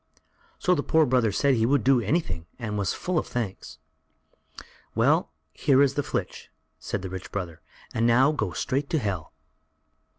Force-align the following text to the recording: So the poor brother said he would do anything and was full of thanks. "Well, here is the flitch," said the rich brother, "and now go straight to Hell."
So 0.57 0.73
the 0.73 0.81
poor 0.81 1.05
brother 1.05 1.31
said 1.31 1.53
he 1.53 1.65
would 1.67 1.83
do 1.83 2.01
anything 2.01 2.47
and 2.57 2.75
was 2.75 2.91
full 2.91 3.19
of 3.19 3.27
thanks. 3.27 3.77
"Well, 4.95 5.29
here 5.53 5.83
is 5.83 5.93
the 5.93 6.01
flitch," 6.01 6.49
said 6.79 7.03
the 7.03 7.09
rich 7.11 7.31
brother, 7.31 7.61
"and 7.93 8.07
now 8.07 8.31
go 8.31 8.51
straight 8.51 8.89
to 8.89 8.97
Hell." 8.97 9.31